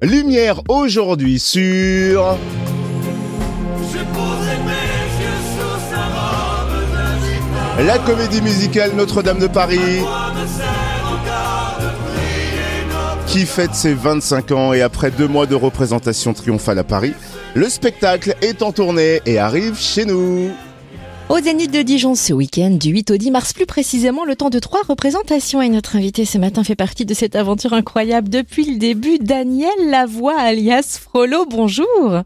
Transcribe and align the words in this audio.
Lumière 0.00 0.62
aujourd'hui 0.68 1.40
sur... 1.40 2.38
La 7.84 7.98
comédie 7.98 8.40
musicale 8.40 8.92
Notre-Dame 8.94 9.40
de 9.40 9.48
Paris 9.48 9.78
qui 13.26 13.44
fête 13.44 13.74
ses 13.74 13.94
25 13.94 14.52
ans 14.52 14.72
et 14.72 14.82
après 14.82 15.10
deux 15.10 15.28
mois 15.28 15.46
de 15.46 15.54
représentation 15.54 16.32
triomphale 16.32 16.78
à 16.78 16.84
Paris, 16.84 17.14
le 17.54 17.68
spectacle 17.68 18.36
est 18.40 18.62
en 18.62 18.72
tournée 18.72 19.20
et 19.26 19.38
arrive 19.38 19.76
chez 19.76 20.04
nous. 20.04 20.50
Au 21.30 21.40
Zénith 21.40 21.70
de 21.70 21.82
Dijon 21.82 22.14
ce 22.14 22.32
week-end, 22.32 22.70
du 22.70 22.88
8 22.88 23.10
au 23.10 23.16
10 23.18 23.30
mars 23.32 23.52
plus 23.52 23.66
précisément, 23.66 24.24
le 24.24 24.34
temps 24.34 24.48
de 24.48 24.58
trois 24.58 24.80
représentations. 24.88 25.60
Et 25.60 25.68
notre 25.68 25.96
invité 25.96 26.24
ce 26.24 26.38
matin 26.38 26.64
fait 26.64 26.74
partie 26.74 27.04
de 27.04 27.12
cette 27.12 27.36
aventure 27.36 27.74
incroyable 27.74 28.30
depuis 28.30 28.64
le 28.64 28.78
début, 28.78 29.18
Daniel 29.18 29.70
Lavoie 29.90 30.40
alias 30.40 30.98
Frollo. 31.02 31.44
Bonjour 31.44 32.22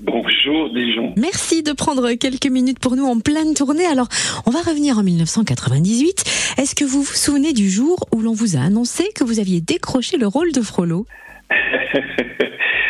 Bonjour 0.00 0.70
Dijon. 0.74 1.14
Merci 1.16 1.62
de 1.62 1.72
prendre 1.72 2.12
quelques 2.14 2.48
minutes 2.48 2.80
pour 2.80 2.96
nous 2.96 3.04
en 3.04 3.20
pleine 3.20 3.54
tournée. 3.54 3.86
Alors, 3.86 4.08
on 4.46 4.50
va 4.50 4.60
revenir 4.62 4.98
en 4.98 5.04
1998. 5.04 6.24
Est-ce 6.58 6.74
que 6.74 6.84
vous 6.84 7.02
vous 7.02 7.14
souvenez 7.14 7.52
du 7.52 7.70
jour 7.70 8.08
où 8.12 8.20
l'on 8.20 8.32
vous 8.32 8.56
a 8.56 8.60
annoncé 8.60 9.10
que 9.14 9.22
vous 9.22 9.38
aviez 9.38 9.60
décroché 9.60 10.16
le 10.16 10.26
rôle 10.26 10.50
de 10.50 10.60
Frollo? 10.60 11.06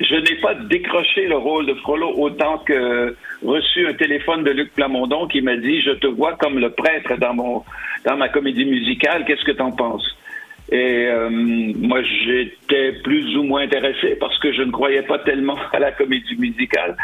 je 0.00 0.14
n'ai 0.14 0.36
pas 0.36 0.54
décroché 0.54 1.26
le 1.26 1.36
rôle 1.36 1.66
de 1.66 1.74
Frollo 1.74 2.12
autant 2.16 2.58
que 2.58 3.14
reçu 3.44 3.86
un 3.86 3.92
téléphone 3.92 4.44
de 4.44 4.50
Luc 4.50 4.72
Plamondon 4.74 5.26
qui 5.28 5.42
m'a 5.42 5.56
dit 5.56 5.82
Je 5.82 5.92
te 5.92 6.06
vois 6.06 6.36
comme 6.36 6.58
le 6.58 6.70
prêtre 6.70 7.16
dans, 7.18 7.34
mon, 7.34 7.64
dans 8.04 8.16
ma 8.16 8.28
comédie 8.28 8.64
musicale, 8.64 9.24
qu'est-ce 9.26 9.44
que 9.44 9.52
tu 9.52 9.62
en 9.62 9.72
penses? 9.72 10.16
Et 10.72 11.06
euh, 11.06 11.28
moi, 11.30 12.00
j'étais 12.02 12.92
plus 13.02 13.36
ou 13.36 13.42
moins 13.42 13.62
intéressé 13.62 14.16
parce 14.18 14.38
que 14.38 14.52
je 14.52 14.62
ne 14.62 14.70
croyais 14.70 15.02
pas 15.02 15.18
tellement 15.18 15.58
à 15.72 15.78
la 15.78 15.92
comédie 15.92 16.36
musicale. 16.36 16.96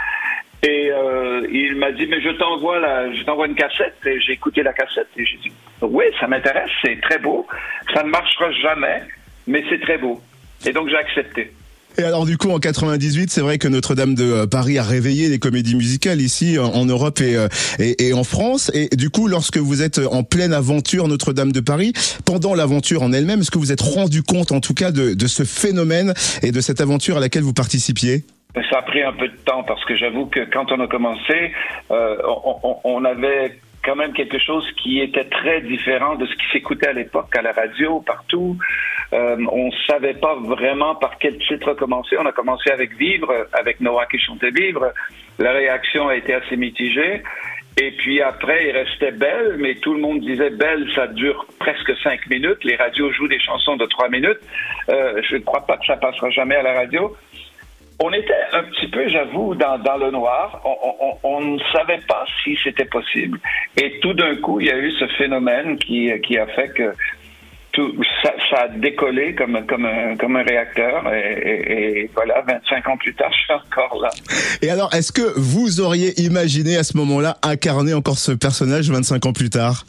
Et 0.63 0.89
euh, 0.91 1.47
il 1.53 1.75
m'a 1.77 1.91
dit, 1.93 2.07
mais 2.07 2.21
je 2.21 2.31
t'envoie 2.31 3.47
une 3.47 3.55
cassette. 3.55 3.97
Et 4.07 4.21
j'ai 4.21 4.33
écouté 4.33 4.63
la 4.63 4.73
cassette 4.73 5.09
et 5.17 5.25
j'ai 5.25 5.37
dit, 5.39 5.53
oui, 5.83 6.05
ça 6.19 6.29
m'intéresse, 6.29 6.71
c'est 6.83 7.01
très 7.03 7.19
beau. 7.19 7.47
Ça 7.93 8.05
ne 8.05 8.09
marchera 8.09 8.51
jamais, 8.53 9.03
mais 9.47 9.65
c'est 9.69 9.81
très 9.81 9.99
beau. 9.99 10.21
Et 10.67 10.73
donc 10.73 10.89
j'ai 10.89 10.97
accepté. 10.97 11.51
Et 11.99 12.05
alors 12.05 12.27
du 12.27 12.37
coup 12.37 12.51
en 12.51 12.59
98, 12.59 13.31
c'est 13.31 13.41
vrai 13.41 13.59
que 13.59 13.69
Notre-Dame 13.69 14.15
de 14.15 14.25
euh, 14.25 14.47
Paris 14.47 14.79
a 14.79 14.83
réveillé 14.83 15.29
les 15.29 15.39
comédies 15.39 15.77
musicales 15.77 16.21
ici 16.21 16.59
en 16.59 16.85
Europe 16.85 17.19
euh, 17.23 17.49
et, 17.79 18.09
et, 18.09 18.13
en 18.13 18.25
France. 18.25 18.71
Et 18.75 18.95
du 18.95 19.09
coup, 19.09 19.29
lorsque 19.29 19.57
vous 19.57 19.83
êtes 19.83 19.99
en 19.99 20.23
pleine 20.23 20.53
aventure 20.53 21.09
Notre-Dame 21.09 21.53
de 21.53 21.61
Paris, 21.61 21.93
pendant 22.27 22.55
l'aventure 22.55 23.03
en 23.03 23.13
elle-même, 23.13 23.41
est-ce 23.41 23.51
que 23.51 23.59
vous 23.59 23.73
êtes 23.73 23.81
rendu 23.81 24.23
compte 24.23 24.53
en 24.53 24.61
tout 24.61 24.75
cas 24.75 24.91
de, 24.91 25.15
de 25.15 25.27
ce 25.27 25.45
phénomène 25.45 26.13
et 26.43 26.53
de 26.53 26.61
cette 26.61 26.81
aventure 26.81 27.17
à 27.17 27.21
laquelle 27.21 27.43
vous 27.43 27.55
participiez? 27.55 28.25
Ça 28.71 28.79
a 28.79 28.83
pris 28.83 29.03
un 29.03 29.13
peu 29.13 29.29
de 29.29 29.37
temps 29.45 29.63
parce 29.65 29.85
que 29.85 29.97
j'avoue 29.97 30.27
que 30.27 30.41
quand 30.53 30.73
on 30.73 30.81
a 30.81 30.87
commencé, 30.87 31.53
euh, 31.91 32.17
on, 32.63 32.77
on, 32.85 33.05
avait 33.05 33.59
quand 33.85 33.97
même 33.97 34.13
quelque 34.13 34.39
chose 34.39 34.65
qui 34.83 35.01
était 35.01 35.25
très 35.25 35.61
différent 35.61 36.17
de 36.17 36.27
ce 36.27 36.33
qui 36.33 36.45
s'écoutait 36.53 36.89
à 36.89 36.93
l'époque 36.93 37.35
à 37.37 37.43
la 37.43 37.53
radio, 37.53 38.01
partout. 38.01 38.57
Euh, 39.13 39.37
on 39.51 39.71
savait 39.89 40.15
pas 40.15 40.35
vraiment 40.35 40.95
par 40.95 41.19
quel 41.19 41.39
titre 41.39 41.75
commencer. 41.75 42.17
On 42.19 42.27
a 42.27 42.33
commencé 42.33 42.71
avec 42.71 42.97
Vivre, 42.97 43.33
avec 43.53 43.81
Noah 43.81 44.07
qui 44.07 44.19
chantait 44.19 44.51
Vivre. 44.51 44.93
La 45.39 45.53
réaction 45.53 46.09
a 46.09 46.17
été 46.17 46.35
assez 46.35 46.57
mitigée. 46.57 47.23
Et 47.79 47.91
puis 47.93 48.23
après, 48.23 48.69
il 48.69 48.71
restait 48.71 49.13
Belle, 49.13 49.57
mais 49.59 49.75
tout 49.75 49.93
le 49.93 50.01
monde 50.01 50.21
disait 50.21 50.51
Belle, 50.51 50.89
ça 50.95 51.07
dure 51.09 51.47
presque 51.59 51.93
cinq 52.03 52.27
minutes. 52.29 52.65
Les 52.65 52.77
radios 52.77 53.13
jouent 53.13 53.29
des 53.29 53.41
chansons 53.41 53.77
de 53.77 53.85
trois 53.87 54.09
minutes. 54.09 54.41
Euh, 54.89 55.21
je 55.29 55.37
ne 55.37 55.43
crois 55.43 55.67
pas 55.67 55.77
que 55.77 55.85
ça 55.87 55.97
passera 55.97 56.31
jamais 56.31 56.57
à 56.57 56.63
la 56.63 56.73
radio 56.73 57.15
on 57.99 58.13
était 58.13 58.35
un 58.53 58.63
petit 58.65 58.89
peu, 58.89 59.09
j'avoue, 59.09 59.55
dans, 59.55 59.97
le 59.99 60.11
noir. 60.11 60.61
On, 61.23 61.41
ne 61.41 61.59
savait 61.73 62.01
pas 62.07 62.25
si 62.43 62.59
c'était 62.63 62.85
possible. 62.85 63.39
Et 63.77 63.99
tout 64.01 64.13
d'un 64.13 64.37
coup, 64.37 64.61
il 64.61 64.67
y 64.67 64.71
a 64.71 64.77
eu 64.77 64.91
ce 64.93 65.07
phénomène 65.19 65.79
qui, 65.79 66.11
qui 66.21 66.37
a 66.39 66.47
fait 66.47 66.69
que 66.75 66.93
tout, 67.77 67.95
ça, 68.23 68.33
ça, 68.51 68.63
a 68.63 68.69
décollé 68.69 69.35
comme, 69.35 69.65
comme, 69.67 69.85
un, 69.85 70.17
comme 70.17 70.37
un 70.37 70.43
réacteur. 70.43 71.13
Et, 71.13 72.05
et, 72.05 72.11
voilà, 72.15 72.43
25 72.49 72.89
ans 72.89 72.97
plus 72.97 73.15
tard, 73.15 73.31
je 73.33 73.39
suis 73.39 73.53
encore 73.53 74.01
là. 74.01 74.09
Et 74.63 74.71
alors, 74.71 74.93
est-ce 74.95 75.13
que 75.13 75.39
vous 75.39 75.81
auriez 75.81 76.19
imaginé 76.21 76.77
à 76.77 76.83
ce 76.83 76.97
moment-là 76.97 77.37
incarner 77.43 77.93
encore 77.93 78.19
ce 78.19 78.33
personnage 78.33 78.91
25 78.91 79.27
ans 79.27 79.33
plus 79.33 79.51
tard? 79.51 79.85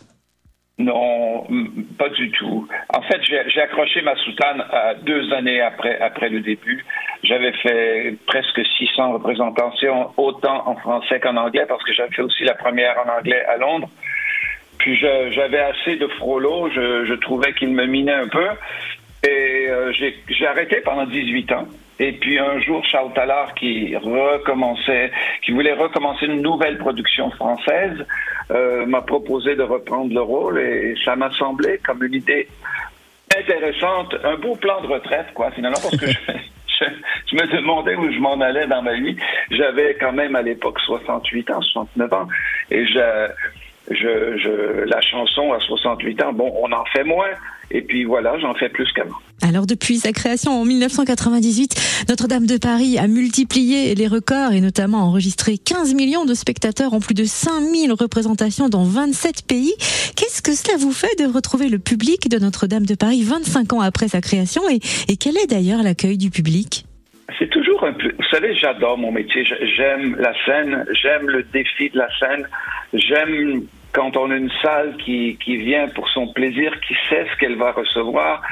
Non, 0.80 1.48
pas 1.98 2.09
du 2.09 2.30
tout. 2.31 2.68
En 2.94 3.02
fait, 3.02 3.20
j'ai 3.24 3.62
accroché 3.62 4.02
ma 4.02 4.16
soutane 4.18 4.62
à 4.72 4.94
deux 4.94 5.34
années 5.34 5.62
après, 5.62 6.00
après 6.00 6.30
le 6.30 6.42
début. 6.42 6.86
J'avais 7.24 7.52
fait 7.54 8.16
presque 8.28 8.62
600 8.78 9.14
représentations, 9.14 10.12
autant 10.18 10.68
en 10.68 10.75
français 10.75 11.19
qu'en 11.19 11.36
anglais, 11.38 11.66
parce 11.68 11.84
que 11.84 11.94
j'avais 11.94 12.14
fait 12.14 12.22
aussi 12.22 12.44
la 12.44 12.54
première 12.54 12.96
en 13.00 13.18
anglais 13.18 13.44
à 13.46 13.58
Londres. 13.58 13.90
Puis 14.88 14.96
j'avais 14.96 15.59
assez 15.59 15.98
de 15.98 16.08
frollo, 16.18 16.70
je, 16.74 17.03
je 17.03 17.14
trouvais 17.16 17.52
qu'il 17.52 17.74
me 17.74 17.86
minait 17.88 18.14
un 18.14 18.30
peu. 18.30 18.48
Et 19.28 19.68
euh, 19.68 19.92
j'ai 19.92 20.48
arrêté 20.48 20.78
pendant 20.78 21.06
18 21.06 21.52
ans. 21.52 21.68
Et 22.00 22.14
puis 22.14 22.40
un 22.40 22.58
jour, 22.62 22.86
Charles 22.86 23.12
Tallard, 23.12 23.53
qui 23.53 23.98
recommençait, 23.98 25.12
qui 25.44 25.52
voulait 25.52 25.74
recommencer 25.74 26.28
une 26.28 26.42
nouvelle 26.42 26.78
production 26.78 27.30
française, 27.31 28.06
euh, 28.52 28.86
m'a 28.86 29.02
proposé 29.02 29.58
de 29.58 29.64
reprendre 29.64 30.14
le 30.14 30.22
rôle 30.22 30.58
et 30.58 30.96
ça 31.04 31.18
m'a 31.18 31.31
semblé 31.31 31.81
comme 31.86 32.02
une 32.06 32.14
idée 32.14 32.48
intéressante, 33.38 34.16
un 34.24 34.38
beau 34.38 34.56
plan 34.56 34.80
de 34.80 34.88
retraite, 34.88 35.28
quoi, 35.34 35.52
finalement, 35.52 35.80
parce 35.81 35.98
que 35.98 36.08
je, 36.08 36.16
je, 37.30 37.36
me 37.36 37.58
demandais 37.58 37.96
où 37.96 38.09
je 38.09 38.19
m'en 38.19 38.40
allais 38.40 38.68
dans 38.68 38.81
ma 38.81 38.94
vie. 38.94 39.18
J'avais 39.52 39.98
quand 40.00 40.14
même 40.14 40.38
à 40.38 40.42
l'époque 40.42 40.80
68 40.80 41.52
ans, 41.52 41.62
69 41.62 42.14
ans, 42.14 42.28
et 42.72 42.86
je, 42.86 43.28
je, 43.90 44.38
je, 44.38 44.84
la 44.86 45.02
chanson 45.02 45.53
à 45.53 45.59
68 45.59 46.24
ans, 46.24 46.34
bon, 46.34 46.53
on 46.62 46.72
en 46.72 46.86
fait 46.86 47.03
moins, 47.03 47.30
et 47.72 47.81
puis 47.81 48.06
voilà, 48.06 48.38
j'en 48.40 48.53
fais 48.56 48.70
plus 48.70 48.88
qu'avant. 48.94 49.16
Alors 49.42 49.66
depuis 49.66 49.98
sa 49.98 50.12
création 50.12 50.52
en 50.52 50.66
1998, 50.66 52.06
Notre-Dame 52.09 52.46
de 52.46 52.58
Paris 52.58 52.98
a 52.98 53.08
multiplié 53.08 53.96
les 53.96 54.08
records 54.08 54.53
et 54.53 54.62
notamment 54.62 55.00
enregistré 55.00 55.58
15 55.58 55.94
millions 55.94 56.25
de 56.25 56.34
spectateurs 56.34 56.94
en 56.94 57.00
plus 57.00 57.14
de 57.14 57.24
5000 57.24 57.94
représentations 57.94 58.70
dans 58.70 58.84
27 58.84 59.46
pays. 59.48 59.74
Qu'est-ce 60.16 60.42
que 60.42 60.54
cela 60.54 60.78
vous 60.78 60.92
fait 60.92 61.16
de 61.19 61.31
retrouver 61.31 61.69
le 61.69 61.80
public 61.80 62.30
de 62.30 62.40
Notre-Dame 62.40 62.86
de 62.86 62.96
Paris 62.96 63.24
25 63.24 63.74
ans 63.74 63.81
après 63.81 64.08
sa 64.08 64.22
création 64.22 64.64
et, 64.69 64.80
et 65.09 65.18
quel 65.18 65.38
est 65.38 65.48
d'ailleurs 65.48 65.84
l'accueil 65.84 66.18
du 66.18 66.30
public? 66.30 66.86
C'est 67.38 67.50
toujours 67.50 67.84
un 67.84 67.94
peu. 67.94 68.12
Vous 68.18 68.30
savez, 68.31 68.56
j'adore 68.56 68.98
mon 68.98 69.12
métier. 69.12 69.46
J'aime 69.46 70.16
la 70.18 70.34
scène. 70.46 70.86
J'aime 71.02 71.30
le 71.30 71.44
défi 71.44 71.90
de 71.90 71.98
la 71.98 72.08
scène. 72.19 72.48
J'aime 72.94 73.68
quand 73.97 74.16
on 74.16 74.30
a 74.30 74.35
une 74.35 74.52
salle 74.62 74.96
qui, 74.97 75.35
vient 75.44 75.88
pour 75.88 76.08
son 76.09 76.28
plaisir, 76.28 76.72
qui 76.88 76.94
sait 77.09 77.25
ce 77.34 77.38
qu'elle 77.40 77.56
va 77.56 77.72
recevoir, 77.72 78.44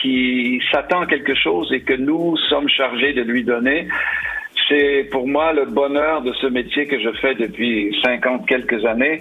qui 0.00 0.62
s'attend 0.72 1.02
à 1.02 1.06
quelque 1.06 1.34
chose 1.34 1.70
et 1.74 1.82
que 1.82 1.92
nous 1.92 2.38
sommes 2.48 2.70
chargés 2.70 3.12
de 3.12 3.20
lui 3.20 3.44
donner, 3.44 3.86
c'est 4.66 5.06
pour 5.12 5.28
moi 5.28 5.52
le 5.52 5.66
bonheur 5.66 6.22
de 6.22 6.32
ce 6.32 6.46
métier 6.46 6.86
que 6.86 6.98
je 6.98 7.10
fais 7.20 7.34
depuis 7.34 7.94
50 8.02 8.46
quelques 8.48 8.82
années, 8.86 9.20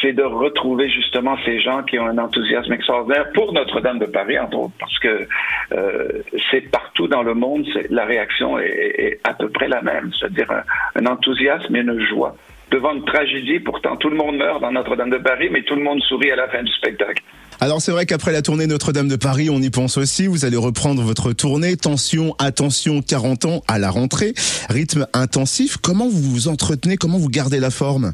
c'est 0.00 0.12
de 0.12 0.22
retrouver 0.22 0.88
justement 0.90 1.36
ces 1.44 1.58
gens 1.58 1.82
qui 1.82 1.98
ont 1.98 2.06
un 2.06 2.18
enthousiasme 2.18 2.72
extraordinaire 2.74 3.26
pour 3.34 3.52
Notre-Dame 3.52 3.98
de 3.98 4.06
Paris, 4.06 4.38
entre 4.38 4.58
autres, 4.58 4.74
parce 4.78 4.98
que 5.00 5.26
euh, 5.72 6.22
c'est 6.52 6.70
partout 6.70 7.08
dans 7.08 7.24
le 7.24 7.34
monde, 7.34 7.66
la 7.90 8.04
réaction 8.04 8.60
est, 8.60 9.18
à 9.24 9.34
peu 9.34 9.48
près 9.48 9.66
la 9.66 9.82
même, 9.82 10.12
c'est-à-dire 10.16 10.52
un 10.94 11.06
enthousiasme 11.06 11.74
et 11.74 11.80
une 11.80 11.98
joie 11.98 12.36
devant 12.70 12.94
une 12.94 13.04
tragédie. 13.04 13.60
Pourtant, 13.60 13.96
tout 13.96 14.08
le 14.08 14.16
monde 14.16 14.36
meurt 14.36 14.60
dans 14.60 14.72
Notre-Dame 14.72 15.10
de 15.10 15.18
Paris, 15.18 15.48
mais 15.50 15.62
tout 15.62 15.74
le 15.74 15.82
monde 15.82 16.00
sourit 16.02 16.30
à 16.30 16.36
la 16.36 16.48
fin 16.48 16.62
du 16.62 16.72
spectacle. 16.72 17.22
Alors 17.58 17.80
c'est 17.80 17.92
vrai 17.92 18.04
qu'après 18.04 18.32
la 18.32 18.42
tournée 18.42 18.66
Notre-Dame 18.66 19.08
de 19.08 19.16
Paris, 19.16 19.48
on 19.50 19.60
y 19.62 19.70
pense 19.70 19.96
aussi. 19.96 20.26
Vous 20.26 20.44
allez 20.44 20.58
reprendre 20.58 21.02
votre 21.02 21.32
tournée. 21.32 21.76
Tension, 21.76 22.34
attention, 22.38 23.00
40 23.00 23.44
ans 23.46 23.62
à 23.66 23.78
la 23.78 23.90
rentrée. 23.90 24.34
Rythme 24.68 25.06
intensif. 25.14 25.78
Comment 25.78 26.06
vous 26.06 26.30
vous 26.30 26.48
entretenez? 26.48 26.96
Comment 26.96 27.18
vous 27.18 27.30
gardez 27.30 27.58
la 27.58 27.70
forme? 27.70 28.12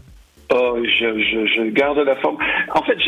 Oh, 0.54 0.76
je, 0.84 1.19
je, 1.19 1.46
je, 1.46 1.70
garde 1.70 1.99
la 1.99 2.14
forme. 2.16 2.37
En 2.75 2.82
fait, 2.82 2.99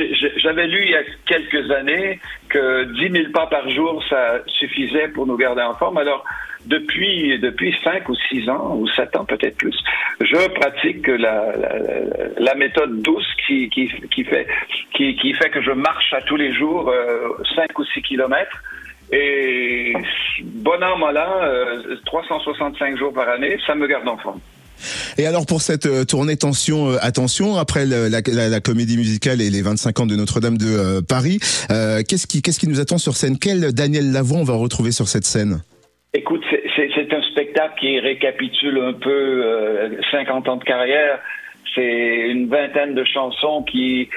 j'avais 0.43 0.67
lu 0.67 0.83
il 0.83 0.91
y 0.91 0.97
a 0.97 1.03
quelques 1.27 1.71
années 1.71 2.19
que 2.55 2.85
10 2.85 3.23
000 3.23 3.33
pas 3.33 3.47
par 3.47 3.69
jour, 3.69 4.03
ça 4.09 4.39
suffisait 4.47 5.09
pour 5.09 5.27
nous 5.27 5.37
garder 5.37 5.63
en 5.63 5.75
forme. 5.75 5.99
Alors, 5.99 6.25
depuis 6.67 7.39
depuis 7.41 7.77
ou 8.09 8.15
six 8.29 8.49
ans 8.49 8.77
ou 8.77 8.89
sept 8.89 9.15
ans 9.17 9.25
peut-être 9.25 9.57
plus, 9.57 9.77
je 10.21 10.49
pratique 10.51 11.07
la, 11.09 11.57
la, 11.57 11.71
la 12.39 12.55
méthode 12.55 13.03
douce 13.03 13.27
qui, 13.45 13.69
qui, 13.71 13.89
qui 14.15 14.25
fait 14.25 14.47
qui, 14.95 15.17
qui, 15.17 15.35
fait 15.35 15.51
que 15.51 15.61
je 15.61 15.73
marche 15.73 16.13
à 16.15 16.23
tous 16.23 16.37
les 16.37 16.55
jours 16.55 16.89
euh, 16.89 17.29
5 17.57 17.79
ou 17.79 17.85
6 17.85 18.03
kilomètres. 18.03 18.63
Et 19.13 19.93
bon 20.43 20.83
an, 20.83 20.97
mal 20.97 21.19
an, 21.19 21.97
365 22.07 22.97
jours 22.97 23.13
par 23.13 23.29
année, 23.29 23.59
ça 23.67 23.75
me 23.75 23.87
garde 23.87 24.09
en 24.09 24.17
forme. 24.17 24.41
Et 25.17 25.27
alors 25.27 25.47
pour 25.47 25.61
cette 25.61 25.87
euh, 25.87 26.05
tournée 26.05 26.37
Tension, 26.37 26.91
euh, 26.91 26.97
attention, 27.01 27.57
après 27.57 27.87
la, 27.87 28.61
comédie 28.61 28.97
musicale 28.97 29.41
et 29.41 29.49
les 29.49 29.63
25 29.63 30.01
ans 30.01 30.07
de 30.07 30.17
Notre-Dame 30.17 30.59
de 30.59 30.67
euh, 30.67 31.01
Paris, 31.07 31.39
qu'est-ce 32.09 32.27
qui, 32.27 32.43
qu'est-ce 32.43 32.59
qui 32.59 32.69
nous 32.69 32.81
attend 32.81 32.99
sur 32.99 33.15
scène? 33.15 33.39
Quel 33.41 33.73
Daniel 33.73 34.11
Lavoie 34.11 34.39
on 34.39 34.45
va 34.45 34.55
retrouver 34.55 34.91
sur 34.91 35.07
cette 35.07 35.25
scène? 35.25 35.63
Écoute, 36.13 36.43
c'est 36.51 37.13
un 37.13 37.23
spectacle 37.31 37.75
qui 37.79 37.99
récapitule 37.99 38.79
un 38.79 38.93
peu 38.93 39.99
50 40.11 40.49
ans 40.49 40.57
de 40.57 40.65
carrière. 40.65 41.19
C'est 41.75 42.29
une 42.31 42.49
vingtaine 42.49 42.95
de 42.95 43.05
chansons 43.05 43.63
qui 43.63 44.09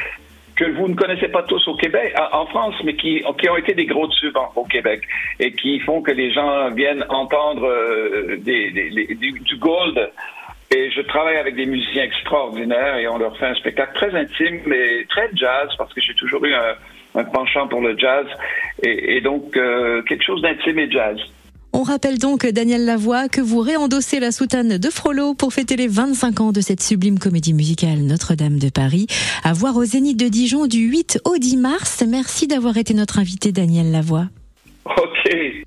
que 0.56 0.66
vous 0.72 0.88
ne 0.88 0.96
connaissez 0.96 1.28
pas 1.28 1.44
tous 1.44 1.68
au 1.68 1.76
Québec, 1.76 2.16
en 2.32 2.48
France, 2.48 2.74
mais 2.84 2.96
qui, 2.96 3.22
qui 3.40 3.50
ont 3.50 3.58
été 3.58 3.76
des 3.76 3.86
gros 3.86 4.08
tubes 4.08 4.38
au 4.56 4.64
Québec 4.64 5.02
et 5.40 5.52
qui 5.52 5.80
font 5.82 6.02
que 6.02 6.12
les 6.12 6.32
gens 6.32 6.72
viennent 6.72 7.06
entendre 7.10 7.70
du 8.38 9.58
gold. 9.60 10.10
Et 10.76 10.92
je 10.92 11.02
travaille 11.02 11.38
avec 11.38 11.56
des 11.56 11.66
musiciens 11.66 12.04
extraordinaires 12.04 12.98
et 12.98 13.08
on 13.08 13.18
leur 13.18 13.38
fait 13.38 13.46
un 13.46 13.56
spectacle 13.56 13.94
très 13.96 14.14
intime 14.14 14.60
mais 14.66 15.06
très 15.10 15.30
jazz 15.34 15.70
parce 15.78 15.94
que 15.94 16.02
j'ai 16.02 16.14
toujours 16.16 16.44
eu 16.44 16.54
un, 16.54 17.24
penchant 17.34 17.68
pour 17.68 17.82
le 17.82 17.98
jazz 17.98 18.26
et, 18.84 19.22
donc 19.22 19.58
euh, 19.58 20.04
quelque 20.04 20.24
chose 20.24 20.42
d'intime 20.42 20.78
et 20.80 20.92
jazz. 20.92 21.18
On 21.74 21.84
rappelle 21.84 22.18
donc, 22.18 22.46
Daniel 22.46 22.86
Lavoie, 22.86 23.28
que 23.28 23.42
vous 23.42 23.60
réendossez 23.60 24.20
la 24.20 24.32
soutane 24.32 24.78
de 24.78 24.90
Frollo 24.90 25.34
pour 25.34 25.54
fêter 25.54 25.76
les 25.76 25.88
25 25.88 26.40
ans 26.42 26.52
de 26.52 26.62
cette 26.62 26.82
sublime 26.82 27.20
comédie 27.20 27.54
musicale 27.54 28.00
Notre-Dame 28.00 28.58
de 28.58 28.70
Paris, 28.70 29.08
à 29.44 29.54
voir 29.54 29.76
au 29.78 29.84
Zénith 29.84 30.18
de 30.18 30.28
Dijon 30.28 30.66
du 30.66 30.80
8 30.80 31.20
au 31.26 31.38
10 31.38 31.58
mars. 31.58 32.04
Merci 32.08 32.48
d'avoir 32.48 32.78
été 32.78 32.94
notre 32.94 33.20
invité, 33.20 33.52
Daniel 33.52 33.92
Lavoie. 33.92 34.26
Ok. 34.86 35.67